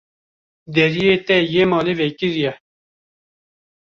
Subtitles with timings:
[0.75, 2.53] Deriyê te yê malê vekirî ye.